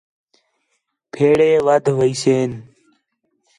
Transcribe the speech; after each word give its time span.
پھیڑے 1.13 1.51
ودھ 1.65 1.87
ویسین 1.97 2.51